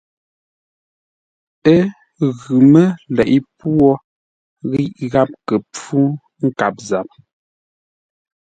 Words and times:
Ə́ 1.73 1.79
ghʉ 2.39 2.57
mə́ 2.71 2.85
leʼé 3.15 3.37
pwô 3.57 3.89
ghíʼ 4.71 4.89
gháp 5.11 5.29
kə́ 5.47 5.57
pfú 5.71 5.99
nkâp 6.45 6.75
záp. 6.89 7.07